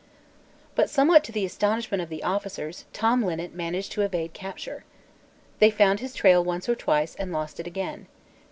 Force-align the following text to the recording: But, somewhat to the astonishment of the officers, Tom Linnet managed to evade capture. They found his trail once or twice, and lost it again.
But, 0.73 0.89
somewhat 0.89 1.23
to 1.25 1.31
the 1.31 1.45
astonishment 1.45 2.01
of 2.01 2.09
the 2.09 2.23
officers, 2.23 2.85
Tom 2.91 3.23
Linnet 3.23 3.53
managed 3.53 3.91
to 3.91 4.01
evade 4.01 4.33
capture. 4.33 4.83
They 5.59 5.69
found 5.69 5.99
his 5.99 6.15
trail 6.15 6.43
once 6.43 6.67
or 6.67 6.73
twice, 6.73 7.13
and 7.13 7.31
lost 7.31 7.59
it 7.59 7.67
again. 7.67 8.07